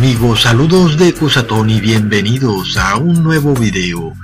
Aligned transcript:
amigos, 0.00 0.40
saludos 0.40 0.96
de 0.96 1.12
Cusatón 1.12 1.68
y 1.68 1.78
bienvenidos 1.78 2.78
a 2.78 2.96
un 2.96 3.22
nuevo 3.22 3.52
video. 3.52 4.14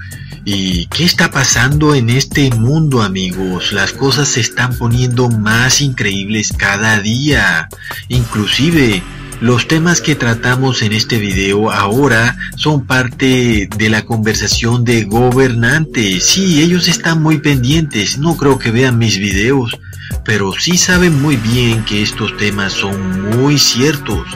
¿Y 0.43 0.87
qué 0.87 1.05
está 1.05 1.31
pasando 1.31 1.95
en 1.95 2.09
este 2.09 2.49
mundo 2.49 3.03
amigos? 3.03 3.75
Las 3.75 3.93
cosas 3.93 4.27
se 4.29 4.41
están 4.41 4.75
poniendo 4.79 5.29
más 5.29 5.83
increíbles 5.83 6.51
cada 6.57 6.99
día. 7.01 7.69
Inclusive 8.09 9.03
los 9.43 9.69
temas 9.69 10.01
que 10.01 10.15
tratamos 10.15 10.81
en 10.81 10.95
este 10.95 11.19
video 11.19 11.71
ahora 11.71 12.39
son 12.57 12.87
parte 12.87 13.69
de 13.77 13.91
la 13.91 14.07
conversación 14.07 14.83
de 14.83 15.05
gobernantes. 15.05 16.25
Sí, 16.25 16.63
ellos 16.63 16.89
están 16.89 17.23
muy 17.23 17.37
pendientes, 17.37 18.17
no 18.17 18.39
creo 18.39 18.59
que 18.59 18.71
vean 18.71 18.97
mis 18.97 19.19
videos, 19.19 19.79
pero 20.25 20.53
sí 20.59 20.77
saben 20.77 21.21
muy 21.23 21.37
bien 21.37 21.85
que 21.85 22.03
estos 22.03 22.37
temas 22.37 22.73
son 22.73 23.31
muy 23.31 23.59
ciertos. 23.59 24.27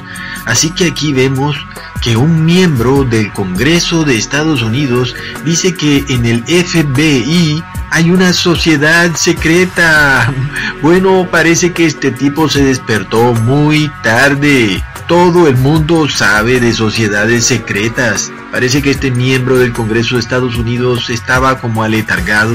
Así 0.47 0.71
que 0.71 0.87
aquí 0.87 1.13
vemos 1.13 1.57
que 2.03 2.17
un 2.17 2.45
miembro 2.45 3.05
del 3.05 3.33
Congreso 3.33 4.05
de 4.05 4.17
Estados 4.17 4.63
Unidos 4.63 5.15
dice 5.45 5.75
que 5.75 6.05
en 6.09 6.25
el 6.25 6.43
FBI 6.45 7.63
hay 7.91 8.11
una 8.11 8.33
sociedad 8.33 9.15
secreta. 9.17 10.33
Bueno, 10.83 11.29
parece 11.31 11.73
que 11.73 11.85
este 11.85 12.11
tipo 12.11 12.49
se 12.49 12.65
despertó 12.65 13.35
muy 13.35 13.91
tarde. 14.03 14.83
Todo 15.07 15.47
el 15.47 15.57
mundo 15.57 16.09
sabe 16.09 16.59
de 16.59 16.73
sociedades 16.73 17.45
secretas. 17.45 18.33
Parece 18.51 18.81
que 18.81 18.93
este 18.93 19.11
miembro 19.11 19.59
del 19.59 19.75
Congreso 19.75 20.15
de 20.15 20.23
Estados 20.23 20.57
Unidos 20.57 21.11
estaba 21.11 21.61
como 21.61 21.83
aletargado. 21.83 22.55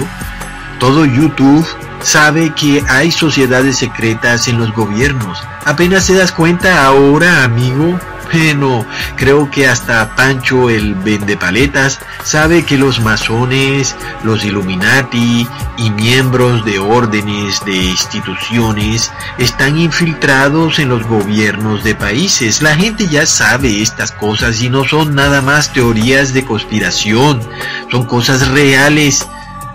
Todo 0.80 1.06
YouTube 1.06 1.68
sabe 2.06 2.54
que 2.54 2.84
hay 2.88 3.12
sociedades 3.12 3.78
secretas 3.78 4.48
en 4.48 4.60
los 4.60 4.72
gobiernos. 4.74 5.42
Apenas 5.66 6.06
te 6.06 6.14
das 6.14 6.32
cuenta 6.32 6.86
ahora, 6.86 7.44
amigo. 7.44 8.00
Bueno, 8.32 8.86
creo 9.16 9.50
que 9.50 9.68
hasta 9.68 10.16
Pancho 10.16 10.70
el 10.70 10.96
vendepaletas 10.96 12.00
sabe 12.24 12.64
que 12.64 12.78
los 12.78 13.00
masones, 13.00 13.96
los 14.24 14.44
Illuminati 14.44 15.48
y 15.78 15.90
miembros 15.92 16.66
de 16.66 16.80
órdenes 16.80 17.64
de 17.66 17.76
instituciones 17.76 19.12
están 19.38 19.78
infiltrados 19.78 20.80
en 20.80 20.90
los 20.90 21.08
gobiernos 21.08 21.84
de 21.84 21.96
países. 21.96 22.62
La 22.62 22.76
gente 22.76 23.08
ya 23.08 23.26
sabe 23.26 23.82
estas 23.82 24.12
cosas 24.12 24.62
y 24.62 24.70
no 24.70 24.84
son 24.86 25.16
nada 25.16 25.42
más 25.42 25.72
teorías 25.72 26.34
de 26.34 26.46
conspiración, 26.46 27.42
son 27.90 28.06
cosas 28.06 28.48
reales. 28.50 29.26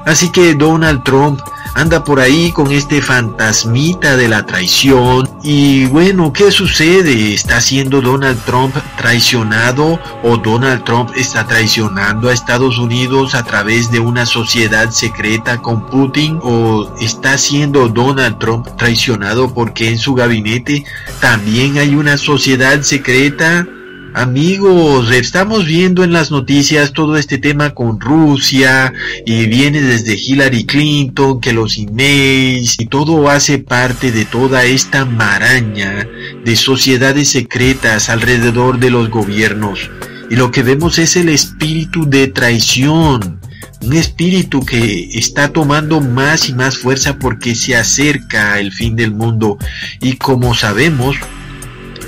Así 0.07 0.31
que 0.31 0.55
Donald 0.55 1.03
Trump 1.03 1.41
anda 1.75 2.05
por 2.05 2.21
ahí 2.21 2.53
con 2.53 2.71
este 2.71 3.03
fantasmita 3.03 4.17
de 4.17 4.29
la 4.29 4.47
traición. 4.47 5.29
Y 5.43 5.87
bueno, 5.87 6.33
¿qué 6.33 6.51
sucede? 6.51 7.35
¿Está 7.35 7.61
siendo 7.61 8.01
Donald 8.01 8.39
Trump 8.45 8.75
traicionado 8.97 9.99
o 10.23 10.37
Donald 10.37 10.85
Trump 10.85 11.11
está 11.17 11.47
traicionando 11.47 12.29
a 12.29 12.33
Estados 12.33 12.79
Unidos 12.79 13.35
a 13.35 13.45
través 13.45 13.91
de 13.91 14.01
una 14.01 14.27
sociedad 14.27 14.91
secreta 14.91 15.59
con 15.63 15.87
Putin? 15.87 16.39
¿O 16.43 16.93
está 17.01 17.39
siendo 17.39 17.89
Donald 17.89 18.39
Trump 18.39 18.67
traicionado 18.77 19.53
porque 19.53 19.89
en 19.89 19.99
su 19.99 20.15
gabinete 20.15 20.85
también 21.21 21.79
hay 21.79 21.95
una 21.95 22.17
sociedad 22.19 22.83
secreta? 22.83 23.67
Amigos, 24.13 25.13
estamos 25.13 25.67
viendo 25.67 26.03
en 26.03 26.13
las 26.13 26.33
noticias 26.33 26.93
todo 26.93 27.17
este 27.17 27.39
tema 27.39 27.71
con 27.71 28.01
Rusia 28.01 28.93
y 29.25 29.47
viene 29.47 29.81
desde 29.81 30.15
Hillary 30.15 30.65
Clinton, 30.65 31.41
que 31.41 31.53
los 31.53 31.79
emails 31.79 32.75
y 32.81 32.87
todo 32.87 33.31
hace 33.31 33.59
parte 33.59 34.11
de 34.11 34.25
toda 34.25 34.65
esta 34.65 35.05
maraña 35.05 36.09
de 36.45 36.57
sociedades 36.57 37.29
secretas 37.29 38.09
alrededor 38.09 38.81
de 38.81 38.91
los 38.91 39.11
gobiernos. 39.11 39.89
Y 40.29 40.35
lo 40.35 40.51
que 40.51 40.65
vemos 40.65 40.99
es 40.99 41.17
el 41.17 41.29
espíritu 41.29 42.11
de 42.11 42.27
traición, 42.27 43.41
un 43.81 43.93
espíritu 43.93 44.65
que 44.65 45.09
está 45.15 45.53
tomando 45.53 46.01
más 46.01 46.49
y 46.49 46.53
más 46.53 46.79
fuerza 46.79 47.17
porque 47.17 47.55
se 47.55 47.77
acerca 47.77 48.59
el 48.59 48.73
fin 48.73 48.97
del 48.97 49.13
mundo 49.13 49.57
y 50.01 50.15
como 50.15 50.53
sabemos, 50.55 51.17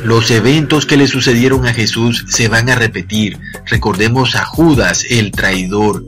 los 0.04 0.30
eventos 0.30 0.86
que 0.86 0.96
le 0.96 1.06
sucedieron 1.06 1.66
a 1.66 1.72
Jesús 1.72 2.24
se 2.28 2.48
van 2.48 2.68
a 2.68 2.74
repetir. 2.74 3.38
Recordemos 3.66 4.34
a 4.34 4.44
Judas, 4.44 5.04
el 5.08 5.30
traidor. 5.30 6.04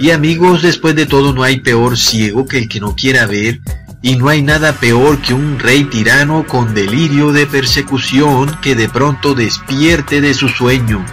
Y 0.00 0.10
amigos, 0.10 0.62
después 0.62 0.94
de 0.94 1.06
todo 1.06 1.32
no 1.32 1.42
hay 1.42 1.60
peor 1.60 1.98
ciego 1.98 2.46
que 2.46 2.58
el 2.58 2.68
que 2.68 2.80
no 2.80 2.94
quiera 2.96 3.26
ver. 3.26 3.60
Y 4.02 4.16
no 4.16 4.28
hay 4.28 4.42
nada 4.42 4.72
peor 4.74 5.20
que 5.20 5.34
un 5.34 5.58
rey 5.58 5.84
tirano 5.84 6.46
con 6.46 6.74
delirio 6.74 7.32
de 7.32 7.46
persecución 7.46 8.56
que 8.62 8.74
de 8.74 8.88
pronto 8.88 9.34
despierte 9.34 10.20
de 10.20 10.32
su 10.32 10.48
sueño. 10.48 11.04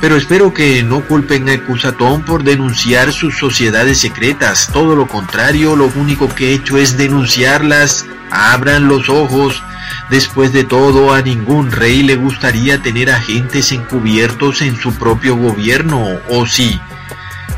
Pero 0.00 0.16
espero 0.16 0.54
que 0.54 0.82
no 0.82 1.04
culpen 1.06 1.48
a 1.48 1.64
Cusatón 1.64 2.24
por 2.24 2.44
denunciar 2.44 3.12
sus 3.12 3.36
sociedades 3.36 3.98
secretas. 3.98 4.70
Todo 4.72 4.94
lo 4.94 5.08
contrario, 5.08 5.74
lo 5.74 5.90
único 5.96 6.28
que 6.28 6.50
he 6.50 6.54
hecho 6.54 6.76
es 6.76 6.96
denunciarlas. 6.96 8.06
Abran 8.30 8.86
los 8.86 9.08
ojos 9.08 9.62
Después 10.10 10.52
de 10.52 10.64
todo, 10.64 11.12
a 11.12 11.20
ningún 11.20 11.70
rey 11.70 12.02
le 12.02 12.16
gustaría 12.16 12.82
tener 12.82 13.10
agentes 13.10 13.72
encubiertos 13.72 14.62
en 14.62 14.76
su 14.76 14.94
propio 14.94 15.36
gobierno, 15.36 16.02
¿o 16.30 16.46
sí? 16.46 16.80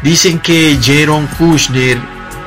Dicen 0.02 0.40
que 0.40 0.78
Jaron 0.82 1.26
Kushner, 1.38 1.98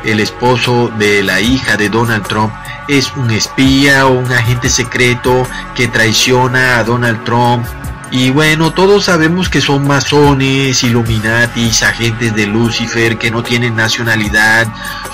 el 0.04 0.20
esposo 0.20 0.92
de 1.00 1.24
la 1.24 1.40
hija 1.40 1.78
de 1.78 1.88
Donald 1.88 2.28
Trump, 2.28 2.52
es 2.90 3.14
un 3.16 3.32
espía 3.32 4.08
o 4.08 4.20
un 4.20 4.32
agente 4.32 4.70
secreto 4.70 5.48
que 5.74 5.88
traiciona 5.88 6.80
a 6.80 6.84
Donald 6.84 7.24
Trump 7.24 7.66
y 8.14 8.30
bueno, 8.30 8.74
todos 8.74 9.06
sabemos 9.06 9.50
que 9.50 9.60
son 9.60 9.88
masones, 9.88 10.84
illuminatis, 10.84 11.82
agentes 11.82 12.36
de 12.36 12.46
Lucifer 12.46 13.18
que 13.18 13.32
no 13.32 13.42
tienen 13.42 13.76
nacionalidad, 13.76 14.68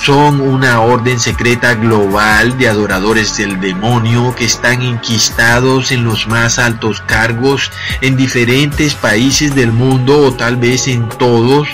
son 0.03 0.41
una 0.41 0.81
orden 0.81 1.18
secreta 1.18 1.75
global 1.75 2.57
de 2.57 2.68
adoradores 2.68 3.38
del 3.38 3.62
demonio 3.62 4.35
que 4.35 4.44
están 4.44 4.81
enquistados 4.81 5.94
en 5.94 6.03
los 6.03 6.27
más 6.27 6.59
altos 6.59 7.01
cargos 7.06 7.71
en 8.01 8.18
diferentes 8.18 8.95
países 8.95 9.56
del 9.56 9.71
mundo 9.71 10.19
o 10.19 10.33
tal 10.33 10.57
vez 10.57 10.89
en 10.89 11.07
todos 11.07 11.69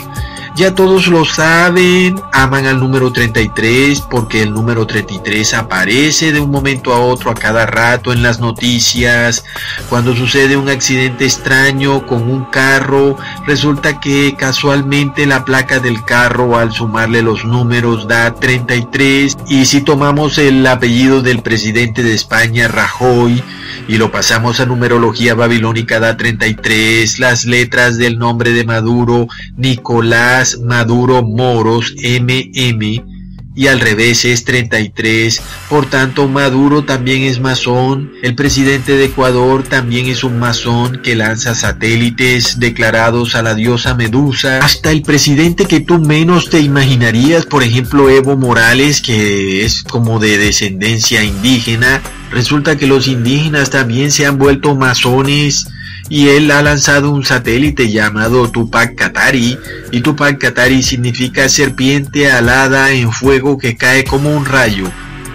ya 0.55 0.73
todos 0.73 1.07
lo 1.07 1.25
saben, 1.25 2.21
aman 2.31 2.65
al 2.65 2.79
número 2.79 3.11
33 3.11 4.01
porque 4.01 4.41
el 4.41 4.53
número 4.53 4.87
33 4.87 5.53
aparece 5.53 6.31
de 6.31 6.39
un 6.39 6.49
momento 6.49 6.93
a 6.93 6.99
otro 6.99 7.29
a 7.29 7.35
cada 7.35 7.65
rato 7.65 8.13
en 8.13 8.23
las 8.23 8.39
noticias. 8.39 9.43
Cuando 9.89 10.15
sucede 10.15 10.55
un 10.55 10.69
accidente 10.69 11.25
extraño 11.25 12.07
con 12.07 12.29
un 12.29 12.45
carro, 12.45 13.17
resulta 13.45 13.99
que 13.99 14.35
casualmente 14.37 15.25
la 15.25 15.43
placa 15.43 15.79
del 15.79 16.05
carro 16.05 16.57
al 16.57 16.71
sumarle 16.71 17.21
los 17.21 17.43
números 17.43 18.07
da 18.07 18.33
33 18.33 19.37
y 19.47 19.65
si 19.65 19.81
tomamos 19.81 20.37
el 20.37 20.65
apellido 20.65 21.21
del 21.21 21.41
presidente 21.41 22.01
de 22.01 22.13
España, 22.13 22.69
Rajoy, 22.69 23.43
y 23.87 23.97
lo 23.97 24.11
pasamos 24.11 24.59
a 24.59 24.65
numerología 24.65 25.35
babilónica 25.35 25.99
da 25.99 26.17
33, 26.17 27.19
las 27.19 27.45
letras 27.45 27.97
del 27.97 28.17
nombre 28.17 28.51
de 28.51 28.63
Maduro, 28.63 29.27
Nicolás 29.55 30.59
Maduro 30.59 31.21
Moros, 31.23 31.93
MM, 31.97 33.14
y 33.55 33.67
al 33.67 33.79
revés 33.79 34.25
es 34.25 34.43
33. 34.43 35.41
Por 35.69 35.85
tanto, 35.89 36.27
Maduro 36.27 36.83
también 36.83 37.23
es 37.23 37.39
masón. 37.39 38.11
El 38.21 38.35
presidente 38.35 38.97
de 38.97 39.05
Ecuador 39.05 39.63
también 39.63 40.07
es 40.07 40.23
un 40.23 40.37
masón 40.37 41.01
que 41.01 41.15
lanza 41.15 41.55
satélites 41.55 42.59
declarados 42.59 43.35
a 43.35 43.41
la 43.41 43.55
diosa 43.55 43.95
Medusa. 43.95 44.59
Hasta 44.59 44.91
el 44.91 45.01
presidente 45.01 45.65
que 45.65 45.79
tú 45.79 45.99
menos 45.99 46.49
te 46.49 46.59
imaginarías, 46.59 47.45
por 47.45 47.63
ejemplo 47.63 48.09
Evo 48.09 48.35
Morales, 48.35 49.01
que 49.01 49.63
es 49.63 49.83
como 49.83 50.19
de 50.19 50.37
descendencia 50.37 51.23
indígena. 51.23 52.01
Resulta 52.31 52.75
que 52.75 52.87
los 52.87 53.07
indígenas 53.07 53.69
también 53.69 54.11
se 54.11 54.25
han 54.25 54.37
vuelto 54.37 54.75
masones 54.75 55.67
y 56.09 56.29
él 56.29 56.51
ha 56.51 56.61
lanzado 56.61 57.11
un 57.11 57.25
satélite 57.25 57.91
llamado 57.91 58.49
Tupac 58.49 58.95
Katari 58.95 59.57
y 59.91 60.01
Tupac 60.01 60.37
Katari 60.37 60.83
significa 60.83 61.49
serpiente 61.49 62.31
alada 62.31 62.91
en 62.91 63.11
fuego 63.11 63.57
que 63.57 63.75
cae 63.75 64.03
como 64.03 64.35
un 64.35 64.45
rayo. 64.45 64.85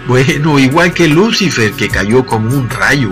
Bueno, 0.07 0.59
igual 0.59 0.93
que 0.93 1.07
Lucifer 1.07 1.73
que 1.73 1.89
cayó 1.89 2.25
como 2.25 2.55
un 2.55 2.69
rayo. 2.69 3.09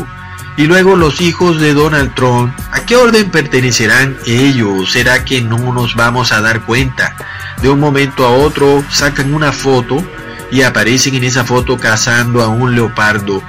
Y 0.57 0.67
luego 0.67 0.95
los 0.95 1.21
hijos 1.21 1.59
de 1.61 1.73
Donald 1.73 2.13
Trump, 2.15 2.53
¿a 2.71 2.85
qué 2.85 2.97
orden 2.97 3.31
pertenecerán 3.31 4.17
ellos? 4.25 4.91
¿Será 4.91 5.23
que 5.23 5.41
no 5.41 5.57
nos 5.73 5.95
vamos 5.95 6.33
a 6.33 6.41
dar 6.41 6.65
cuenta? 6.65 7.15
De 7.61 7.69
un 7.69 7.79
momento 7.79 8.25
a 8.25 8.31
otro 8.31 8.83
sacan 8.89 9.33
una 9.33 9.53
foto 9.53 10.03
y 10.51 10.63
aparecen 10.63 11.15
en 11.15 11.23
esa 11.23 11.45
foto 11.45 11.77
cazando 11.77 12.41
a 12.41 12.47
un 12.47 12.75
leopardo 12.75 13.41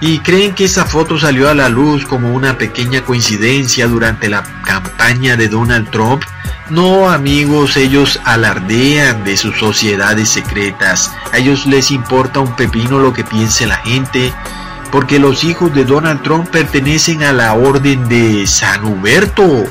y 0.00 0.18
creen 0.18 0.54
que 0.54 0.64
esa 0.64 0.84
foto 0.84 1.18
salió 1.18 1.48
a 1.48 1.54
la 1.54 1.68
luz 1.68 2.04
como 2.04 2.32
una 2.32 2.58
pequeña 2.58 3.02
coincidencia 3.02 3.86
durante 3.86 4.28
la 4.28 4.42
campaña 4.64 5.36
de 5.36 5.48
Donald 5.48 5.90
Trump. 5.90 6.22
No 6.68 7.08
amigos, 7.08 7.76
ellos 7.76 8.20
alardean 8.24 9.24
de 9.24 9.36
sus 9.36 9.56
sociedades 9.56 10.28
secretas. 10.28 11.12
A 11.32 11.38
ellos 11.38 11.66
les 11.66 11.90
importa 11.90 12.40
un 12.40 12.54
pepino 12.56 12.98
lo 12.98 13.12
que 13.12 13.24
piense 13.24 13.66
la 13.66 13.76
gente. 13.76 14.32
porque 14.92 15.18
los 15.18 15.42
hijos 15.44 15.74
de 15.74 15.84
Donald 15.84 16.22
Trump 16.22 16.48
pertenecen 16.48 17.24
a 17.24 17.32
la 17.32 17.52
orden 17.54 18.08
de 18.08 18.46
San 18.46 18.84
Huberto, 18.84 19.64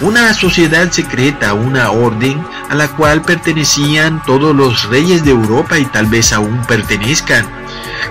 una 0.00 0.32
sociedad 0.34 0.90
secreta, 0.90 1.52
una 1.52 1.90
orden 1.90 2.44
a 2.70 2.74
la 2.74 2.88
cual 2.88 3.22
pertenecían 3.22 4.22
todos 4.24 4.56
los 4.56 4.88
reyes 4.88 5.22
de 5.22 5.30
Europa 5.30 5.78
y 5.78 5.84
tal 5.84 6.06
vez 6.06 6.32
aún 6.32 6.64
pertenezcan. 6.66 7.63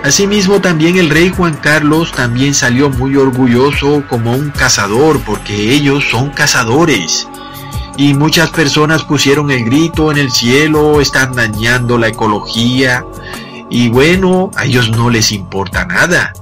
Asimismo 0.04 0.60
también 0.60 0.98
el 0.98 1.08
rey 1.08 1.32
Juan 1.34 1.54
Carlos 1.54 2.12
también 2.12 2.52
salió 2.52 2.90
muy 2.90 3.16
orgulloso 3.16 4.04
como 4.06 4.32
un 4.32 4.50
cazador 4.50 5.18
porque 5.20 5.72
ellos 5.72 6.04
son 6.10 6.28
cazadores. 6.28 7.26
Y 7.96 8.12
muchas 8.12 8.50
personas 8.50 9.02
pusieron 9.02 9.50
el 9.50 9.64
grito 9.64 10.12
en 10.12 10.18
el 10.18 10.30
cielo, 10.30 11.00
están 11.00 11.32
dañando 11.32 11.96
la 11.96 12.08
ecología. 12.08 13.02
Y 13.70 13.88
bueno, 13.88 14.50
a 14.56 14.66
ellos 14.66 14.90
no 14.90 15.08
les 15.08 15.32
importa 15.32 15.86
nada. 15.86 16.34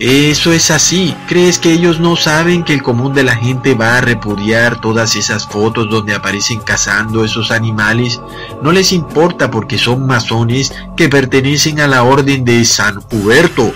Eso 0.00 0.50
es 0.54 0.70
así. 0.70 1.14
¿Crees 1.28 1.58
que 1.58 1.70
ellos 1.70 2.00
no 2.00 2.16
saben 2.16 2.64
que 2.64 2.72
el 2.72 2.82
común 2.82 3.12
de 3.12 3.22
la 3.22 3.36
gente 3.36 3.74
va 3.74 3.98
a 3.98 4.00
repudiar 4.00 4.80
todas 4.80 5.14
esas 5.14 5.46
fotos 5.46 5.90
donde 5.90 6.14
aparecen 6.14 6.60
cazando 6.60 7.22
esos 7.22 7.50
animales? 7.50 8.18
No 8.62 8.72
les 8.72 8.92
importa 8.92 9.50
porque 9.50 9.76
son 9.76 10.06
masones 10.06 10.72
que 10.96 11.10
pertenecen 11.10 11.80
a 11.80 11.86
la 11.86 12.02
orden 12.02 12.46
de 12.46 12.64
San 12.64 13.00
Huberto. 13.12 13.74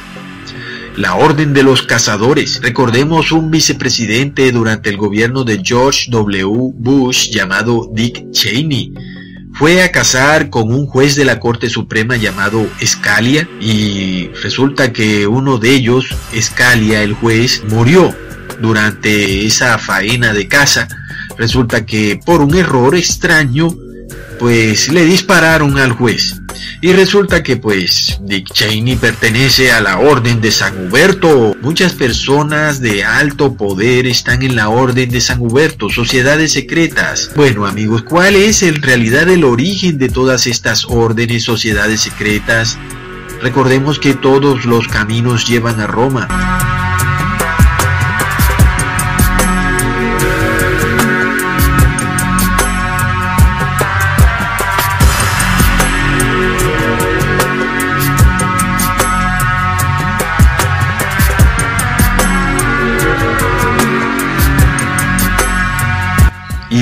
La 0.97 1.15
orden 1.17 1.53
de 1.53 1.63
los 1.63 1.83
cazadores. 1.83 2.63
Recordemos 2.63 3.31
un 3.31 3.51
vicepresidente 3.51 4.51
durante 4.51 4.89
el 4.89 4.97
gobierno 4.97 5.45
de 5.45 5.61
George 5.63 6.11
W. 6.11 6.73
Bush 6.75 7.29
llamado 7.33 7.91
Dick 7.93 8.31
Cheney 8.31 8.95
fue 9.55 9.83
a 9.83 9.93
casar 9.93 10.51
con 10.51 10.73
un 10.73 10.87
juez 10.87 11.15
de 11.15 11.25
la 11.25 11.39
Corte 11.39 11.71
Suprema 11.71 12.17
llamado 12.17 12.67
Scalia 12.85 13.49
y 13.61 14.29
resulta 14.43 14.93
que 14.93 15.27
uno 15.27 15.59
de 15.59 15.71
ellos, 15.71 16.15
Scalia 16.39 17.03
el 17.03 17.15
juez, 17.15 17.63
murió 17.69 18.15
durante 18.61 19.47
esa 19.47 19.79
faena 19.79 20.33
de 20.33 20.49
casa. 20.49 20.89
Resulta 21.39 21.87
que 21.87 22.21
por 22.25 22.41
un 22.41 22.55
error 22.57 22.97
extraño, 22.97 23.69
pues 24.39 24.93
le 24.93 25.05
dispararon 25.05 25.79
al 25.79 25.93
juez. 25.93 26.41
Y 26.81 26.93
resulta 26.93 27.43
que 27.43 27.57
pues 27.57 28.19
Dick 28.23 28.53
Cheney 28.53 28.97
pertenece 28.97 29.73
a 29.73 29.81
la 29.81 29.99
Orden 29.99 30.41
de 30.41 30.51
San 30.51 30.87
Huberto. 30.87 31.57
Muchas 31.63 31.95
personas 31.95 32.81
de 32.81 33.05
alto 33.05 33.55
poder 33.55 34.07
están 34.07 34.43
en 34.43 34.55
la 34.55 34.69
Orden 34.69 35.11
de 35.11 35.21
San 35.21 35.41
Huberto, 35.41 35.89
sociedades 35.89 36.53
secretas. 36.53 37.31
Bueno 37.35 37.67
amigos, 37.67 38.03
¿cuál 38.03 38.37
es 38.37 38.63
en 38.63 38.83
realidad 38.83 39.29
el 39.29 39.45
origen 39.45 39.99
de 39.99 40.09
todas 40.09 40.47
estas 40.47 40.85
órdenes, 40.85 41.45
sociedades 41.45 42.03
secretas? 42.03 42.79
Recordemos 43.41 43.99
que 43.99 44.15
todos 44.15 44.65
los 44.65 44.89
caminos 44.89 45.47
llevan 45.47 45.81
a 45.81 45.87
Roma. 45.87 46.54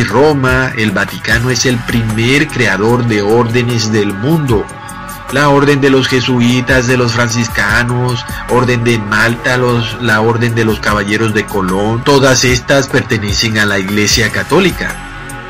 Roma, 0.05 0.73
el 0.77 0.91
Vaticano 0.91 1.51
es 1.51 1.67
el 1.67 1.77
primer 1.79 2.49
creador 2.49 3.07
de 3.07 3.23
órdenes 3.23 3.93
del 3.93 4.13
mundo. 4.13 4.65
La 5.33 5.49
orden 5.49 5.81
de 5.81 5.91
los 5.91 6.09
jesuitas, 6.09 6.87
de 6.87 6.97
los 6.97 7.13
franciscanos, 7.13 8.25
orden 8.51 8.85
de 8.85 8.99
Malta, 8.99 9.59
la 10.01 10.21
orden 10.21 10.55
de 10.55 10.65
los 10.65 10.79
caballeros 10.81 11.35
de 11.35 11.47
Colón, 11.47 12.05
todas 12.05 12.45
estas 12.45 12.89
pertenecen 12.89 13.59
a 13.59 13.67
la 13.67 13.79
Iglesia 13.79 14.31
Católica. 14.31 14.95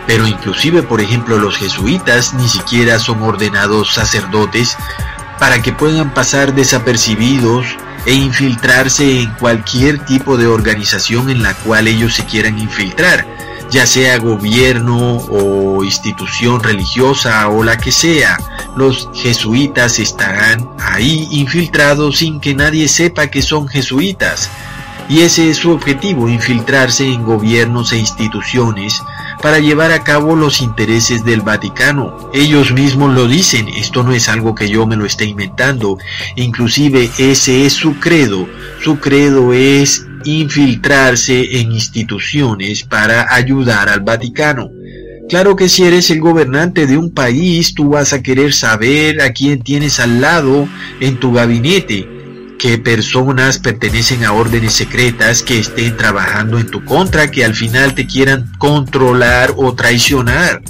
Pero 0.06 0.26
inclusive, 0.26 0.82
por 0.82 1.00
ejemplo, 1.00 1.38
los 1.38 1.56
jesuitas 1.56 2.34
ni 2.34 2.48
siquiera 2.48 2.98
son 2.98 3.22
ordenados 3.22 3.94
sacerdotes 3.94 4.76
para 5.38 5.62
que 5.62 5.72
puedan 5.72 6.14
pasar 6.14 6.54
desapercibidos 6.54 7.66
e 8.06 8.14
infiltrarse 8.14 9.20
en 9.20 9.30
cualquier 9.34 9.98
tipo 10.04 10.36
de 10.36 10.46
organización 10.46 11.30
en 11.30 11.42
la 11.42 11.54
cual 11.54 11.88
ellos 11.88 12.14
se 12.14 12.24
quieran 12.24 12.58
infiltrar 12.58 13.26
ya 13.72 13.86
sea 13.86 14.18
gobierno 14.18 15.16
o 15.16 15.82
institución 15.82 16.62
religiosa 16.62 17.48
o 17.48 17.64
la 17.64 17.78
que 17.78 17.90
sea, 17.90 18.38
los 18.76 19.08
jesuitas 19.14 19.98
estarán 19.98 20.68
ahí 20.78 21.26
infiltrados 21.30 22.18
sin 22.18 22.38
que 22.38 22.54
nadie 22.54 22.86
sepa 22.86 23.28
que 23.28 23.40
son 23.40 23.66
jesuitas. 23.66 24.50
Y 25.08 25.22
ese 25.22 25.48
es 25.48 25.56
su 25.56 25.70
objetivo, 25.70 26.28
infiltrarse 26.28 27.06
en 27.06 27.24
gobiernos 27.24 27.92
e 27.92 27.98
instituciones 27.98 29.02
para 29.40 29.58
llevar 29.58 29.90
a 29.90 30.04
cabo 30.04 30.36
los 30.36 30.60
intereses 30.60 31.24
del 31.24 31.40
Vaticano. 31.40 32.30
Ellos 32.32 32.72
mismos 32.72 33.14
lo 33.14 33.26
dicen, 33.26 33.68
esto 33.68 34.02
no 34.02 34.12
es 34.12 34.28
algo 34.28 34.54
que 34.54 34.68
yo 34.68 34.86
me 34.86 34.96
lo 34.96 35.06
esté 35.06 35.24
inventando, 35.24 35.98
inclusive 36.36 37.10
ese 37.18 37.66
es 37.66 37.72
su 37.72 37.98
credo, 37.98 38.46
su 38.82 39.00
credo 39.00 39.52
es 39.52 40.06
infiltrarse 40.24 41.60
en 41.60 41.72
instituciones 41.72 42.84
para 42.84 43.34
ayudar 43.34 43.88
al 43.88 44.00
Vaticano. 44.00 44.70
Claro 45.28 45.56
que 45.56 45.68
si 45.68 45.84
eres 45.84 46.10
el 46.10 46.20
gobernante 46.20 46.86
de 46.86 46.98
un 46.98 47.10
país, 47.10 47.74
tú 47.74 47.90
vas 47.90 48.12
a 48.12 48.22
querer 48.22 48.52
saber 48.52 49.22
a 49.22 49.32
quién 49.32 49.62
tienes 49.62 49.98
al 50.00 50.20
lado 50.20 50.68
en 51.00 51.18
tu 51.18 51.32
gabinete, 51.32 52.06
qué 52.58 52.78
personas 52.78 53.58
pertenecen 53.58 54.24
a 54.24 54.32
órdenes 54.32 54.74
secretas 54.74 55.42
que 55.42 55.58
estén 55.58 55.96
trabajando 55.96 56.58
en 56.58 56.66
tu 56.66 56.84
contra, 56.84 57.30
que 57.30 57.44
al 57.44 57.54
final 57.54 57.94
te 57.94 58.06
quieran 58.06 58.52
controlar 58.58 59.54
o 59.56 59.74
traicionar. 59.74 60.60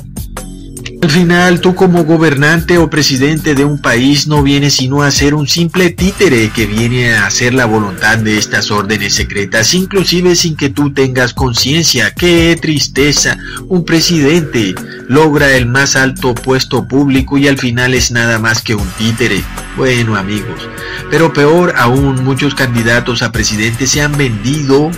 Al 1.02 1.10
final, 1.10 1.60
tú 1.60 1.74
como 1.74 2.04
gobernante 2.04 2.78
o 2.78 2.88
presidente 2.88 3.56
de 3.56 3.64
un 3.64 3.78
país 3.82 4.28
no 4.28 4.40
vienes 4.40 4.74
sino 4.74 5.02
a 5.02 5.10
ser 5.10 5.34
un 5.34 5.48
simple 5.48 5.90
títere 5.90 6.50
que 6.50 6.64
viene 6.64 7.14
a 7.14 7.26
hacer 7.26 7.54
la 7.54 7.66
voluntad 7.66 8.18
de 8.18 8.38
estas 8.38 8.70
órdenes 8.70 9.12
secretas, 9.12 9.74
inclusive 9.74 10.36
sin 10.36 10.56
que 10.56 10.68
tú 10.68 10.92
tengas 10.92 11.34
conciencia. 11.34 12.12
¡Qué 12.12 12.56
tristeza! 12.62 13.36
Un 13.66 13.84
presidente 13.84 14.76
logra 15.08 15.56
el 15.56 15.66
más 15.66 15.96
alto 15.96 16.36
puesto 16.36 16.86
público 16.86 17.36
y 17.36 17.48
al 17.48 17.58
final 17.58 17.94
es 17.94 18.12
nada 18.12 18.38
más 18.38 18.62
que 18.62 18.76
un 18.76 18.88
títere. 18.96 19.42
Bueno 19.76 20.14
amigos, 20.14 20.68
pero 21.10 21.32
peor 21.32 21.74
aún, 21.78 22.22
muchos 22.22 22.54
candidatos 22.54 23.22
a 23.22 23.32
presidente 23.32 23.88
se 23.88 24.02
han 24.02 24.16
vendido 24.16 24.92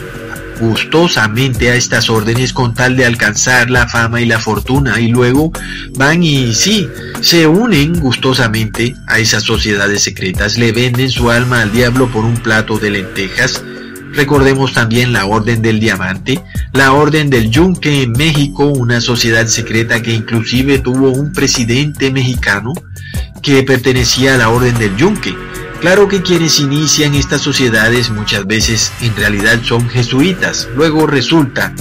gustosamente 0.61 1.71
a 1.71 1.75
estas 1.75 2.11
órdenes 2.11 2.53
con 2.53 2.75
tal 2.75 2.97
de 2.97 3.05
alcanzar 3.05 3.71
la 3.71 3.89
fama 3.89 4.21
y 4.21 4.27
la 4.27 4.39
fortuna 4.39 5.01
y 5.01 5.09
luego 5.09 5.53
van 5.97 6.23
y 6.23 6.55
sí, 6.55 6.89
se 7.21 7.47
unen 7.47 8.01
gustosamente 8.01 8.95
a 9.07 9.19
esas 9.19 9.43
sociedades 9.43 10.03
secretas, 10.03 10.59
le 10.59 10.73
venden 10.73 11.11
su 11.11 11.31
alma 11.31 11.63
al 11.63 11.73
diablo 11.73 12.09
por 12.11 12.25
un 12.25 12.37
plato 12.37 12.79
de 12.79 12.91
lentejas. 12.91 13.63
Recordemos 14.13 14.73
también 14.73 15.13
la 15.13 15.27
Orden 15.27 15.61
del 15.61 15.81
Diamante, 15.81 16.41
la 16.73 16.93
Orden 16.93 17.31
del 17.31 17.51
Yunque 17.51 18.03
en 18.03 18.13
México, 18.13 18.67
una 18.67 19.01
sociedad 19.01 19.47
secreta 19.47 20.03
que 20.03 20.13
inclusive 20.13 20.79
tuvo 20.79 21.11
un 21.11 21.33
presidente 21.33 22.13
mexicano 22.13 22.73
que 23.43 23.63
pertenecía 23.65 24.35
a 24.35 24.39
la 24.39 24.51
Orden 24.51 24.79
del 24.79 24.97
Yunque 24.97 25.35
Claro 25.81 26.09
que 26.09 26.23
quienes 26.23 26.61
inician 26.61 27.15
estas 27.15 27.43
sociedades 27.43 28.11
muchas 28.11 28.47
veces 28.47 28.93
en 29.01 29.15
realidad 29.17 29.61
son 29.63 29.89
jesuitas. 29.89 30.69
Luego 30.75 31.07
resulta 31.07 31.75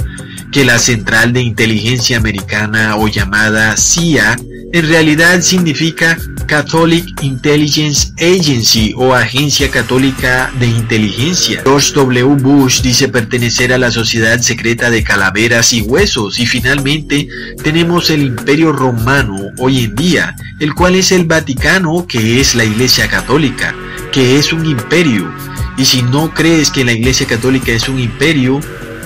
que 0.51 0.63
la 0.63 0.77
Central 0.77 1.33
de 1.33 1.41
Inteligencia 1.41 2.17
Americana 2.17 2.95
o 2.97 3.07
llamada 3.07 3.75
CIA 3.75 4.37
en 4.73 4.87
realidad 4.87 5.41
significa 5.41 6.17
Catholic 6.47 7.05
Intelligence 7.21 8.11
Agency 8.17 8.93
o 8.97 9.13
Agencia 9.13 9.69
Católica 9.69 10.51
de 10.59 10.67
Inteligencia. 10.67 11.61
George 11.63 11.93
W. 11.93 12.35
Bush 12.41 12.81
dice 12.81 13.07
pertenecer 13.07 13.71
a 13.73 13.77
la 13.77 13.91
Sociedad 13.91 14.39
Secreta 14.39 14.89
de 14.89 15.03
Calaveras 15.03 15.73
y 15.73 15.81
Huesos 15.81 16.39
y 16.39 16.45
finalmente 16.45 17.27
tenemos 17.63 18.09
el 18.09 18.23
Imperio 18.23 18.71
Romano 18.71 19.37
hoy 19.59 19.85
en 19.85 19.95
día, 19.95 20.35
el 20.59 20.73
cual 20.73 20.95
es 20.95 21.11
el 21.11 21.25
Vaticano 21.25 22.05
que 22.07 22.39
es 22.39 22.55
la 22.55 22.63
Iglesia 22.63 23.07
Católica 23.07 23.75
que 24.11 24.37
es 24.37 24.53
un 24.53 24.65
imperio. 24.65 25.31
Y 25.77 25.85
si 25.85 26.01
no 26.03 26.33
crees 26.33 26.69
que 26.69 26.85
la 26.85 26.93
Iglesia 26.93 27.25
Católica 27.25 27.71
es 27.71 27.89
un 27.89 27.99
imperio, 27.99 28.59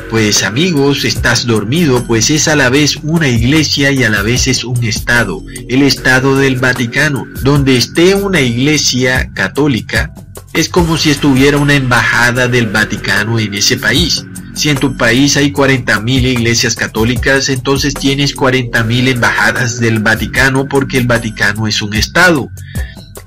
pues 0.09 0.43
amigos, 0.43 1.03
estás 1.03 1.45
dormido, 1.45 2.05
pues 2.05 2.29
es 2.29 2.47
a 2.47 2.55
la 2.55 2.69
vez 2.69 2.97
una 3.03 3.27
iglesia 3.27 3.91
y 3.91 4.03
a 4.03 4.09
la 4.09 4.21
vez 4.21 4.47
es 4.47 4.63
un 4.63 4.83
estado, 4.83 5.43
el 5.67 5.81
estado 5.81 6.37
del 6.37 6.57
Vaticano. 6.57 7.25
Donde 7.43 7.75
esté 7.75 8.15
una 8.15 8.39
iglesia 8.39 9.31
católica, 9.33 10.13
es 10.53 10.69
como 10.69 10.97
si 10.97 11.09
estuviera 11.09 11.57
una 11.57 11.75
embajada 11.75 12.47
del 12.47 12.67
Vaticano 12.67 13.37
en 13.39 13.53
ese 13.53 13.77
país. 13.77 14.25
Si 14.53 14.69
en 14.69 14.77
tu 14.77 14.97
país 14.97 15.37
hay 15.37 15.51
40.000 15.51 16.07
iglesias 16.07 16.75
católicas, 16.75 17.49
entonces 17.49 17.93
tienes 17.93 18.35
40.000 18.35 19.09
embajadas 19.09 19.79
del 19.79 19.99
Vaticano 19.99 20.67
porque 20.67 20.97
el 20.97 21.05
Vaticano 21.05 21.67
es 21.67 21.81
un 21.81 21.93
estado. 21.93 22.49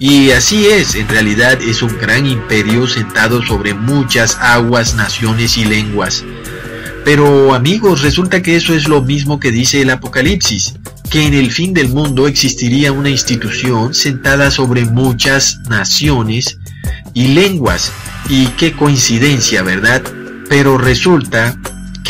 Y 0.02 0.30
así 0.30 0.66
es, 0.66 0.94
en 0.94 1.06
realidad 1.08 1.60
es 1.60 1.82
un 1.82 1.94
gran 1.98 2.24
imperio 2.24 2.86
sentado 2.86 3.42
sobre 3.42 3.74
muchas 3.74 4.38
aguas, 4.40 4.94
naciones 4.94 5.58
y 5.58 5.66
lenguas. 5.66 6.24
Pero 7.04 7.52
amigos, 7.52 8.00
resulta 8.00 8.40
que 8.40 8.56
eso 8.56 8.72
es 8.72 8.88
lo 8.88 9.02
mismo 9.02 9.38
que 9.38 9.50
dice 9.50 9.82
el 9.82 9.90
Apocalipsis, 9.90 10.72
que 11.10 11.26
en 11.26 11.34
el 11.34 11.52
fin 11.52 11.74
del 11.74 11.90
mundo 11.90 12.28
existiría 12.28 12.92
una 12.92 13.10
institución 13.10 13.92
sentada 13.92 14.50
sobre 14.50 14.86
muchas 14.86 15.58
naciones 15.68 16.58
y 17.12 17.34
lenguas. 17.34 17.92
Y 18.30 18.46
qué 18.56 18.72
coincidencia, 18.72 19.62
¿verdad? 19.62 20.02
Pero 20.48 20.78
resulta 20.78 21.58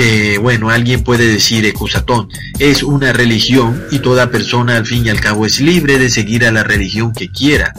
que, 0.00 0.38
bueno, 0.38 0.71
alguien 0.71 1.04
puede 1.04 1.26
decir, 1.26 1.66
Ecusatón, 1.66 2.30
es 2.59 2.83
una 2.83 3.12
religión 3.12 3.85
y 3.90 3.99
toda 3.99 4.30
persona 4.30 4.78
al 4.78 4.87
fin 4.87 5.04
y 5.04 5.11
al 5.11 5.21
cabo 5.21 5.45
es 5.45 5.61
libre 5.61 5.99
de 5.99 6.09
seguir 6.09 6.47
a 6.47 6.50
la 6.50 6.64
religión 6.64 7.12
que 7.12 7.30
quiera. 7.30 7.75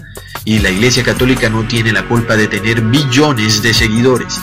Y 0.46 0.60
la 0.60 0.70
Iglesia 0.70 1.02
Católica 1.02 1.50
no 1.50 1.64
tiene 1.64 1.92
la 1.92 2.08
culpa 2.08 2.38
de 2.38 2.48
tener 2.48 2.82
billones 2.82 3.64
de 3.64 3.74
seguidores. 3.74 4.40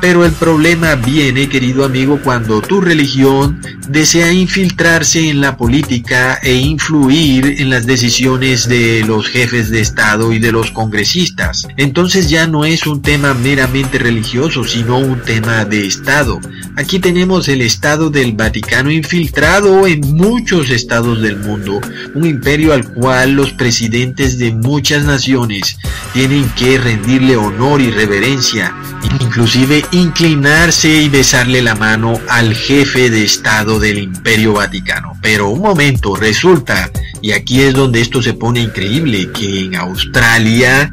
Pero 0.00 0.24
el 0.24 0.32
problema 0.32 0.94
viene, 0.94 1.48
querido 1.48 1.84
amigo, 1.84 2.20
cuando 2.22 2.60
tu 2.60 2.80
religión 2.80 3.60
desea 3.88 4.32
infiltrarse 4.32 5.28
en 5.28 5.40
la 5.40 5.56
política 5.56 6.38
e 6.42 6.54
influir 6.54 7.56
en 7.58 7.70
las 7.70 7.84
decisiones 7.84 8.68
de 8.68 9.02
los 9.04 9.26
jefes 9.26 9.70
de 9.70 9.80
Estado 9.80 10.32
y 10.32 10.38
de 10.38 10.52
los 10.52 10.70
congresistas. 10.70 11.66
Entonces 11.76 12.30
ya 12.30 12.46
no 12.46 12.64
es 12.64 12.86
un 12.86 13.02
tema 13.02 13.34
meramente 13.34 13.98
religioso, 13.98 14.64
sino 14.64 14.98
un 14.98 15.20
tema 15.20 15.64
de 15.64 15.86
Estado. 15.86 16.40
Aquí 16.76 17.00
tenemos 17.00 17.48
el 17.48 17.60
Estado 17.62 18.08
del 18.08 18.34
Vaticano 18.34 18.92
infiltrado 18.92 19.86
en 19.86 20.00
muchos 20.16 20.70
estados 20.70 21.20
del 21.20 21.38
mundo, 21.38 21.80
un 22.14 22.24
imperio 22.24 22.72
al 22.72 22.86
cual 22.88 23.32
los 23.32 23.52
presidentes 23.52 24.38
de 24.38 24.52
muchas 24.52 25.04
naciones 25.04 25.76
tienen 26.12 26.48
que 26.50 26.78
rendirle 26.78 27.36
honor 27.36 27.80
y 27.80 27.90
reverencia, 27.90 28.74
inclusive 29.20 29.84
inclinarse 29.92 31.02
y 31.02 31.08
besarle 31.08 31.62
la 31.62 31.74
mano 31.74 32.20
al 32.28 32.54
jefe 32.54 33.10
de 33.10 33.24
Estado 33.24 33.78
del 33.78 33.98
Imperio 33.98 34.54
Vaticano. 34.54 35.18
Pero 35.22 35.48
un 35.48 35.60
momento, 35.60 36.16
resulta, 36.16 36.90
y 37.22 37.32
aquí 37.32 37.62
es 37.62 37.74
donde 37.74 38.00
esto 38.00 38.22
se 38.22 38.34
pone 38.34 38.60
increíble, 38.60 39.30
que 39.32 39.60
en 39.60 39.76
Australia 39.76 40.90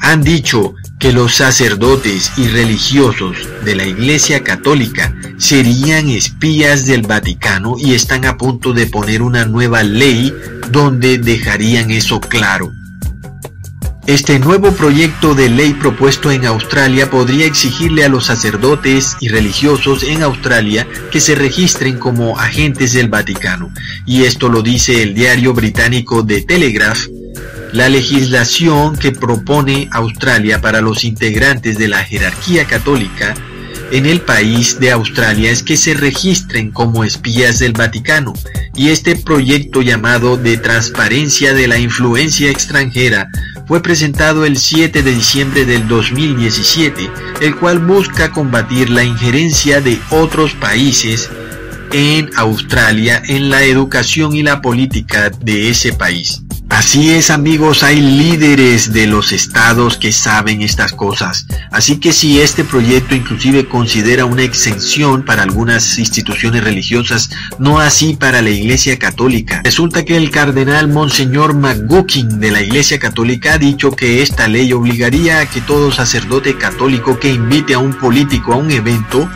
han 0.00 0.22
dicho 0.22 0.74
que 0.98 1.12
los 1.12 1.34
sacerdotes 1.34 2.32
y 2.36 2.48
religiosos 2.48 3.36
de 3.64 3.76
la 3.76 3.86
Iglesia 3.86 4.42
Católica 4.42 5.14
serían 5.36 6.08
espías 6.08 6.86
del 6.86 7.02
Vaticano 7.02 7.76
y 7.78 7.94
están 7.94 8.24
a 8.24 8.36
punto 8.36 8.72
de 8.72 8.86
poner 8.86 9.20
una 9.22 9.44
nueva 9.44 9.82
ley 9.82 10.34
donde 10.70 11.18
dejarían 11.18 11.90
eso 11.90 12.20
claro. 12.20 12.72
Este 14.06 14.38
nuevo 14.38 14.70
proyecto 14.70 15.34
de 15.34 15.50
ley 15.50 15.72
propuesto 15.72 16.30
en 16.30 16.46
Australia 16.46 17.10
podría 17.10 17.44
exigirle 17.44 18.04
a 18.04 18.08
los 18.08 18.26
sacerdotes 18.26 19.16
y 19.18 19.26
religiosos 19.26 20.04
en 20.04 20.22
Australia 20.22 20.86
que 21.10 21.20
se 21.20 21.34
registren 21.34 21.98
como 21.98 22.38
agentes 22.38 22.92
del 22.92 23.08
Vaticano, 23.08 23.72
y 24.06 24.22
esto 24.22 24.48
lo 24.48 24.62
dice 24.62 25.02
el 25.02 25.12
diario 25.12 25.54
británico 25.54 26.24
The 26.24 26.42
Telegraph. 26.42 27.00
La 27.72 27.88
legislación 27.88 28.94
que 28.94 29.10
propone 29.10 29.88
Australia 29.90 30.60
para 30.60 30.80
los 30.80 31.02
integrantes 31.02 31.76
de 31.76 31.88
la 31.88 32.04
jerarquía 32.04 32.64
católica 32.64 33.34
en 33.90 34.06
el 34.06 34.20
país 34.20 34.78
de 34.78 34.92
Australia 34.92 35.50
es 35.50 35.64
que 35.64 35.76
se 35.76 35.94
registren 35.94 36.70
como 36.70 37.02
espías 37.02 37.58
del 37.58 37.72
Vaticano 37.72 38.34
y 38.74 38.90
este 38.90 39.16
proyecto 39.16 39.82
llamado 39.82 40.36
de 40.36 40.58
transparencia 40.58 41.54
de 41.54 41.66
la 41.66 41.78
influencia 41.78 42.50
extranjera 42.50 43.30
fue 43.66 43.82
presentado 43.82 44.44
el 44.44 44.56
7 44.56 45.02
de 45.02 45.12
diciembre 45.12 45.64
del 45.64 45.88
2017, 45.88 47.10
el 47.40 47.56
cual 47.56 47.80
busca 47.80 48.30
combatir 48.30 48.90
la 48.90 49.04
injerencia 49.04 49.80
de 49.80 50.00
otros 50.10 50.54
países 50.54 51.28
en 51.92 52.30
Australia 52.36 53.22
en 53.26 53.50
la 53.50 53.64
educación 53.64 54.34
y 54.34 54.42
la 54.42 54.60
política 54.60 55.30
de 55.30 55.68
ese 55.70 55.92
país. 55.92 56.45
Así 56.76 57.10
es 57.10 57.30
amigos, 57.30 57.82
hay 57.82 58.02
líderes 58.02 58.92
de 58.92 59.06
los 59.06 59.32
estados 59.32 59.96
que 59.96 60.12
saben 60.12 60.60
estas 60.60 60.92
cosas. 60.92 61.46
Así 61.70 61.96
que 61.96 62.12
si 62.12 62.38
este 62.38 62.64
proyecto 62.64 63.14
inclusive 63.14 63.66
considera 63.66 64.26
una 64.26 64.42
exención 64.42 65.24
para 65.24 65.42
algunas 65.42 65.98
instituciones 65.98 66.62
religiosas, 66.62 67.30
no 67.58 67.80
así 67.80 68.14
para 68.14 68.42
la 68.42 68.50
Iglesia 68.50 68.98
Católica. 68.98 69.62
Resulta 69.64 70.04
que 70.04 70.18
el 70.18 70.30
cardenal 70.30 70.88
Monseñor 70.88 71.54
McGuckin 71.54 72.40
de 72.40 72.50
la 72.50 72.60
Iglesia 72.60 72.98
Católica 72.98 73.54
ha 73.54 73.58
dicho 73.58 73.92
que 73.92 74.20
esta 74.20 74.46
ley 74.46 74.74
obligaría 74.74 75.40
a 75.40 75.46
que 75.46 75.62
todo 75.62 75.90
sacerdote 75.90 76.58
católico 76.58 77.18
que 77.18 77.32
invite 77.32 77.72
a 77.72 77.78
un 77.78 77.94
político 77.94 78.52
a 78.52 78.56
un 78.56 78.70
evento 78.70 79.26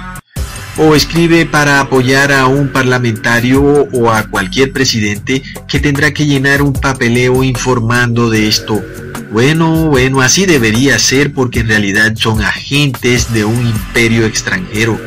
o 0.83 0.95
escribe 0.95 1.45
para 1.45 1.79
apoyar 1.79 2.33
a 2.33 2.47
un 2.47 2.69
parlamentario 2.69 3.63
o 3.93 4.11
a 4.11 4.23
cualquier 4.23 4.73
presidente 4.73 5.43
que 5.69 5.79
tendrá 5.79 6.15
que 6.15 6.25
llenar 6.25 6.63
un 6.63 6.73
papeleo 6.73 7.45
informando 7.45 8.31
de 8.31 8.49
esto. 8.49 8.83
Bueno, 9.31 9.91
bueno, 9.91 10.23
así 10.23 10.47
debería 10.47 10.99
ser 10.99 11.35
porque 11.35 11.61
en 11.61 11.69
realidad 11.69 12.15
son 12.17 12.41
agentes 12.41 13.31
de 13.31 13.45
un 13.45 13.67
imperio 13.67 14.25
extranjero. 14.25 14.99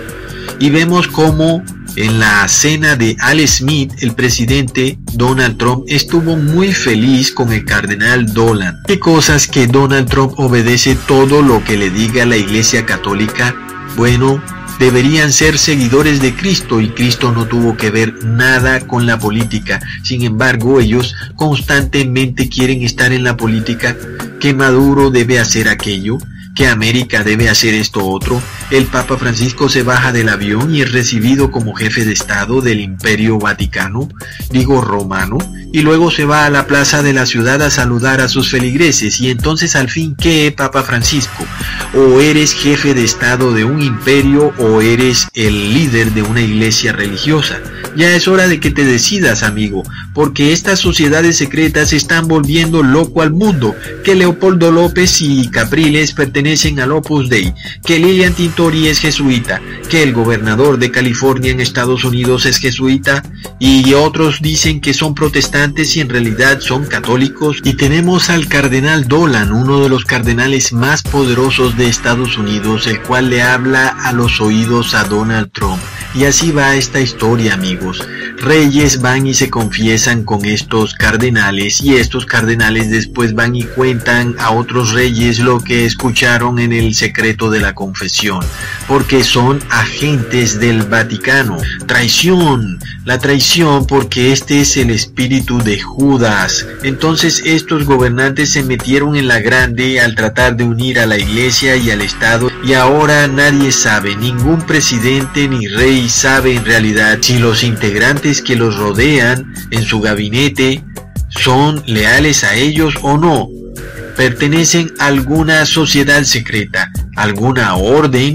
Y 0.60 0.70
vemos 0.70 1.08
cómo 1.08 1.64
en 1.96 2.20
la 2.20 2.48
cena 2.48 2.96
de 2.96 3.18
Al 3.20 3.46
Smith, 3.48 3.94
el 4.02 4.14
presidente 4.14 5.00
Donald 5.14 5.58
Trump 5.58 5.86
estuvo 5.88 6.36
muy 6.36 6.72
feliz 6.72 7.32
con 7.32 7.52
el 7.52 7.66
cardenal 7.66 8.32
Dolan. 8.32 8.78
¿Qué 8.86 9.00
cosas 9.00 9.48
que 9.48 9.66
Donald 9.66 10.08
Trump 10.08 10.34
obedece 10.38 10.96
todo 11.08 11.42
lo 11.42 11.64
que 11.64 11.78
le 11.78 11.90
diga 11.90 12.28
la 12.28 12.38
Iglesia 12.38 12.86
Católica? 12.86 13.56
Bueno, 13.98 14.40
deberían 14.84 15.32
ser 15.32 15.58
seguidores 15.58 16.22
de 16.22 16.36
Cristo 16.36 16.82
y 16.82 16.90
Cristo 16.90 17.32
no 17.32 17.46
tuvo 17.46 17.78
que 17.78 17.90
ver 17.90 18.26
nada 18.26 18.82
con 18.82 19.06
la 19.06 19.18
política. 19.18 19.80
Sin 20.04 20.24
embargo, 20.24 20.82
ellos 20.82 21.16
constantemente 21.38 22.50
quieren 22.50 22.82
estar 22.82 23.14
en 23.14 23.24
la 23.24 23.38
política, 23.38 23.96
que 24.42 24.54
Maduro 24.54 25.10
debe 25.10 25.40
hacer 25.40 25.70
aquello, 25.70 26.18
que 26.56 26.68
América 26.68 27.24
debe 27.24 27.50
hacer 27.50 27.74
esto 27.74 28.06
otro, 28.06 28.42
el 28.70 28.86
Papa 28.86 29.18
Francisco 29.18 29.70
se 29.70 29.84
baja 29.84 30.12
del 30.12 30.30
avión 30.30 30.74
y 30.74 30.82
es 30.82 30.92
recibido 30.92 31.52
como 31.52 31.74
jefe 31.74 32.06
de 32.06 32.14
Estado 32.14 32.62
del 32.62 32.80
Imperio 32.80 33.40
Vaticano, 33.40 34.08
digo 34.52 34.82
romano, 34.82 35.38
y 35.72 35.82
luego 35.82 36.12
se 36.12 36.26
va 36.26 36.46
a 36.46 36.52
la 36.52 36.68
plaza 36.68 37.02
de 37.02 37.14
la 37.14 37.26
ciudad 37.26 37.62
a 37.64 37.72
saludar 37.72 38.22
a 38.22 38.28
sus 38.28 38.52
feligreses. 38.52 39.20
Y 39.20 39.32
entonces 39.32 39.76
al 39.76 39.90
fin, 39.90 40.16
¿qué, 40.16 40.54
Papa 40.56 40.84
Francisco? 40.84 41.46
O 41.96 42.20
eres 42.20 42.54
jefe 42.54 42.94
de 42.94 43.04
Estado 43.04 43.54
de 43.54 43.66
un 43.66 43.82
imperio 43.82 44.54
o 44.60 44.82
eres 44.82 45.28
el 45.34 45.74
líder 45.74 46.12
de 46.12 46.22
una 46.22 46.42
iglesia 46.42 46.94
religiosa. 46.94 47.60
Ya 47.96 48.16
es 48.16 48.28
hora 48.28 48.48
de 48.48 48.60
que 48.60 48.72
te 48.72 48.86
decidas, 48.86 49.44
amigo, 49.44 49.84
porque 50.14 50.52
estas 50.52 50.80
sociedades 50.80 51.38
secretas 51.38 51.94
están 51.94 52.28
volviendo 52.28 52.82
loco 52.82 53.22
al 53.22 53.32
mundo, 53.32 53.76
que 54.04 54.16
Leopoldo 54.16 54.72
López 54.72 55.22
y 55.22 55.48
Capriles 55.50 56.14
pertenecen 56.14 56.43
al 56.82 56.92
Opus 56.92 57.30
Dei, 57.30 57.54
que 57.86 58.00
Lilian 58.00 58.34
Tintori 58.34 58.88
es 58.88 59.00
jesuita, 59.00 59.62
que 59.90 60.04
el 60.04 60.14
gobernador 60.14 60.78
de 60.78 60.92
California 60.92 61.52
en 61.52 61.62
Estados 61.62 62.04
Unidos 62.04 62.46
es 62.46 62.58
jesuita, 62.58 63.24
y 63.60 63.94
otros 63.94 64.42
dicen 64.42 64.82
que 64.82 64.94
son 64.94 65.16
protestantes 65.16 65.96
y 65.96 66.02
en 66.02 66.10
realidad 66.10 66.60
son 66.60 66.86
católicos. 66.86 67.58
Y 67.64 67.76
tenemos 67.76 68.30
al 68.30 68.48
cardenal 68.48 69.08
Dolan, 69.08 69.54
uno 69.54 69.82
de 69.82 69.90
los 69.90 70.04
cardenales 70.04 70.74
más 70.74 71.02
poderosos 71.02 71.78
de 71.78 71.88
Estados 71.88 72.38
Unidos, 72.38 72.88
el 72.88 73.02
cual 73.02 73.30
le 73.30 73.42
habla 73.42 73.88
a 73.88 74.12
los 74.12 74.42
oídos 74.42 74.94
a 74.96 75.06
Donald 75.06 75.50
Trump. 75.52 75.80
Y 76.16 76.26
así 76.26 76.52
va 76.52 76.76
esta 76.76 77.00
historia, 77.00 77.56
amigos. 77.56 78.08
Reyes 78.38 79.02
van 79.02 79.26
y 79.26 79.34
se 79.34 79.50
confiesan 79.50 80.24
con 80.24 80.46
estos 80.46 80.94
cardenales 80.94 81.82
y 81.82 81.96
estos 81.96 82.26
cardenales 82.26 82.92
después 82.92 83.34
van 83.34 83.56
y 83.56 83.64
cuentan 83.64 84.36
a 84.38 84.52
otros 84.52 84.92
reyes 84.92 85.40
lo 85.40 85.60
que 85.60 85.86
escucharon 85.86 86.60
en 86.60 86.72
el 86.72 86.94
secreto 86.94 87.50
de 87.50 87.62
la 87.62 87.74
confesión, 87.74 88.42
porque 88.88 89.24
son 89.24 89.60
agentes 89.72 90.60
del 90.60 90.84
Vaticano. 90.84 91.58
Traición, 91.88 92.80
la 93.06 93.20
traición 93.20 93.86
porque 93.86 94.32
este 94.32 94.62
es 94.62 94.78
el 94.78 94.90
espíritu 94.90 95.58
de 95.62 95.80
Judas. 95.82 96.66
Entonces 96.84 97.42
estos 97.46 97.86
gobernantes 97.86 98.52
se 98.52 98.64
metieron 98.64 99.16
en 99.16 99.28
la 99.28 99.40
grande 99.40 100.00
al 100.00 100.16
tratar 100.16 100.56
de 100.56 100.64
unir 100.64 101.00
a 101.00 101.06
la 101.06 101.18
iglesia 101.18 101.76
y 101.76 101.92
al 101.92 102.02
Estado 102.02 102.50
y 102.64 102.74
ahora 102.74 103.28
nadie 103.28 103.72
sabe, 103.72 104.16
ningún 104.16 104.62
presidente 104.62 105.50
ni 105.50 105.68
rey 105.68 106.08
sabe 106.08 106.56
en 106.56 106.66
realidad 106.66 107.18
si 107.22 107.40
los 107.40 107.64
integrantes 107.64 108.42
que 108.42 108.56
los 108.56 108.78
rodean 108.78 109.54
en 109.72 109.84
su 109.84 110.00
gabinete 110.00 110.84
son 111.30 111.84
leales 111.86 112.44
a 112.44 112.56
ellos 112.56 112.96
o 113.02 113.18
no. 113.18 113.50
Pertenecen 114.16 114.94
a 115.00 115.08
alguna 115.08 115.66
sociedad 115.66 116.24
secreta, 116.24 116.92
alguna 117.16 117.76
orden. 117.76 118.34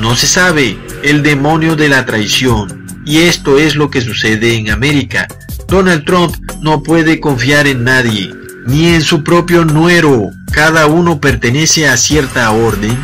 No 0.00 0.14
se 0.14 0.28
sabe, 0.28 0.78
el 1.02 1.22
demonio 1.22 1.74
de 1.74 1.88
la 1.88 2.06
traición. 2.06 2.85
Y 3.06 3.20
esto 3.20 3.58
es 3.58 3.76
lo 3.76 3.88
que 3.88 4.02
sucede 4.02 4.56
en 4.56 4.70
América. 4.70 5.26
Donald 5.68 6.04
Trump 6.04 6.36
no 6.60 6.82
puede 6.82 7.20
confiar 7.20 7.66
en 7.66 7.84
nadie. 7.84 8.30
ni 8.66 8.88
en 8.88 9.00
su 9.00 9.22
propio 9.22 9.64
nuero. 9.64 10.30
Cada 10.50 10.86
uno 10.86 11.20
pertenece 11.20 11.88
a 11.88 11.96
cierta 11.96 12.50
orden 12.50 12.98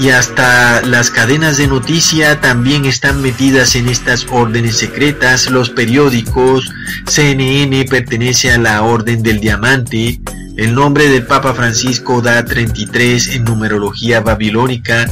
y 0.00 0.08
hasta 0.08 0.80
las 0.80 1.10
cadenas 1.10 1.58
de 1.58 1.66
noticia 1.66 2.40
también 2.40 2.86
están 2.86 3.20
metidas 3.20 3.76
en 3.76 3.86
estas 3.86 4.26
órdenes 4.30 4.78
secretas. 4.78 5.50
Los 5.50 5.68
periódicos, 5.68 6.72
CNN 7.06 7.84
pertenece 7.84 8.50
a 8.50 8.56
la 8.56 8.80
Orden 8.82 9.22
del 9.22 9.40
Diamante. 9.40 10.18
El 10.56 10.74
nombre 10.74 11.08
del 11.10 11.26
Papa 11.26 11.52
Francisco 11.52 12.22
da 12.22 12.42
33 12.42 13.36
en 13.36 13.44
numerología 13.44 14.20
babilónica. 14.20 15.06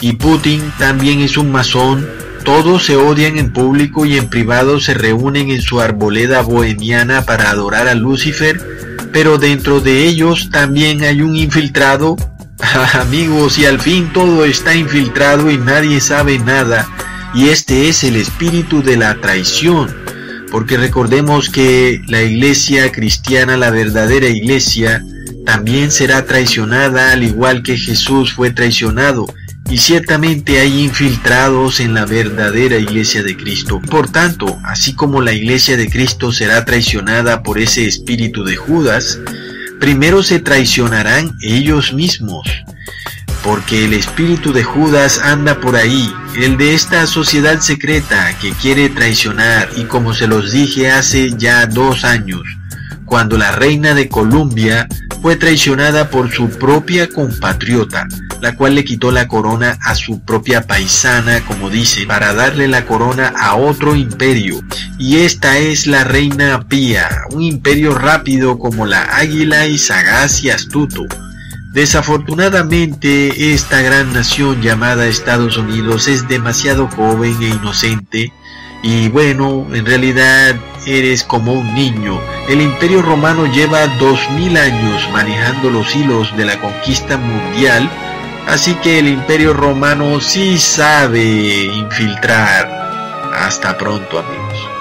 Y 0.00 0.14
Putin 0.14 0.62
también 0.78 1.20
es 1.20 1.36
un 1.36 1.52
masón. 1.52 2.08
Todos 2.44 2.86
se 2.86 2.96
odian 2.96 3.38
en 3.38 3.52
público 3.52 4.04
y 4.04 4.16
en 4.16 4.28
privado 4.28 4.80
se 4.80 4.94
reúnen 4.94 5.50
en 5.50 5.62
su 5.62 5.80
arboleda 5.80 6.42
bohemiana 6.42 7.24
para 7.24 7.50
adorar 7.50 7.86
a 7.86 7.94
Lucifer, 7.94 8.60
pero 9.12 9.38
dentro 9.38 9.80
de 9.80 10.06
ellos 10.06 10.50
también 10.50 11.04
hay 11.04 11.22
un 11.22 11.36
infiltrado. 11.36 12.16
Amigos, 12.94 13.58
y 13.58 13.66
al 13.66 13.80
fin 13.80 14.12
todo 14.12 14.44
está 14.44 14.74
infiltrado 14.74 15.50
y 15.50 15.58
nadie 15.58 16.00
sabe 16.00 16.38
nada, 16.40 16.88
y 17.32 17.48
este 17.48 17.88
es 17.88 18.02
el 18.02 18.16
espíritu 18.16 18.82
de 18.82 18.96
la 18.96 19.14
traición, 19.20 19.94
porque 20.50 20.76
recordemos 20.76 21.48
que 21.48 22.02
la 22.08 22.22
iglesia 22.22 22.90
cristiana, 22.90 23.56
la 23.56 23.70
verdadera 23.70 24.26
iglesia, 24.26 25.04
también 25.46 25.90
será 25.90 26.24
traicionada 26.24 27.12
al 27.12 27.22
igual 27.22 27.62
que 27.62 27.76
Jesús 27.76 28.32
fue 28.32 28.50
traicionado, 28.50 29.26
y 29.72 29.78
ciertamente 29.78 30.60
hay 30.60 30.82
infiltrados 30.82 31.80
en 31.80 31.94
la 31.94 32.04
verdadera 32.04 32.76
iglesia 32.76 33.22
de 33.22 33.38
Cristo. 33.38 33.80
Por 33.80 34.06
tanto, 34.10 34.60
así 34.64 34.92
como 34.92 35.22
la 35.22 35.32
iglesia 35.32 35.78
de 35.78 35.88
Cristo 35.88 36.30
será 36.30 36.66
traicionada 36.66 37.42
por 37.42 37.58
ese 37.58 37.86
espíritu 37.86 38.44
de 38.44 38.54
Judas, 38.54 39.18
primero 39.80 40.22
se 40.22 40.40
traicionarán 40.40 41.32
ellos 41.40 41.94
mismos, 41.94 42.46
porque 43.42 43.86
el 43.86 43.94
espíritu 43.94 44.52
de 44.52 44.62
Judas 44.62 45.18
anda 45.24 45.58
por 45.58 45.74
ahí, 45.74 46.12
el 46.36 46.58
de 46.58 46.74
esta 46.74 47.06
sociedad 47.06 47.58
secreta 47.60 48.36
que 48.42 48.52
quiere 48.52 48.90
traicionar 48.90 49.70
y 49.74 49.84
como 49.84 50.12
se 50.12 50.26
los 50.26 50.52
dije 50.52 50.90
hace 50.90 51.32
ya 51.38 51.64
dos 51.64 52.04
años, 52.04 52.42
cuando 53.06 53.38
la 53.38 53.52
reina 53.52 53.94
de 53.94 54.10
Colombia 54.10 54.86
fue 55.22 55.36
traicionada 55.36 56.10
por 56.10 56.30
su 56.30 56.50
propia 56.50 57.08
compatriota, 57.08 58.06
la 58.42 58.56
cual 58.56 58.74
le 58.74 58.84
quitó 58.84 59.12
la 59.12 59.28
corona 59.28 59.78
a 59.80 59.94
su 59.94 60.20
propia 60.20 60.66
paisana, 60.66 61.44
como 61.46 61.70
dice, 61.70 62.06
para 62.06 62.34
darle 62.34 62.66
la 62.66 62.84
corona 62.86 63.32
a 63.38 63.54
otro 63.54 63.94
imperio. 63.94 64.60
Y 64.98 65.18
esta 65.18 65.58
es 65.58 65.86
la 65.86 66.02
reina 66.02 66.66
Pía, 66.68 67.08
un 67.30 67.42
imperio 67.42 67.94
rápido 67.94 68.58
como 68.58 68.84
la 68.84 69.04
águila 69.16 69.68
y 69.68 69.78
sagaz 69.78 70.42
y 70.42 70.50
astuto. 70.50 71.06
Desafortunadamente, 71.72 73.54
esta 73.54 73.80
gran 73.80 74.12
nación 74.12 74.60
llamada 74.60 75.06
Estados 75.06 75.56
Unidos 75.56 76.08
es 76.08 76.26
demasiado 76.26 76.88
joven 76.88 77.36
e 77.40 77.46
inocente 77.46 78.32
y 78.82 79.08
bueno, 79.08 79.68
en 79.72 79.86
realidad 79.86 80.56
eres 80.86 81.22
como 81.22 81.52
un 81.52 81.74
niño. 81.74 82.20
El 82.48 82.60
imperio 82.60 83.00
romano 83.00 83.46
lleva 83.46 83.86
dos 83.98 84.18
mil 84.30 84.56
años 84.56 85.08
manejando 85.12 85.70
los 85.70 85.94
hilos 85.94 86.36
de 86.36 86.44
la 86.44 86.60
conquista 86.60 87.16
mundial, 87.16 87.88
así 88.46 88.74
que 88.76 88.98
el 88.98 89.08
imperio 89.08 89.52
romano 89.52 90.20
sí 90.20 90.58
sabe 90.58 91.22
infiltrar. 91.22 92.82
Hasta 93.34 93.76
pronto 93.78 94.18
amigos. 94.18 94.71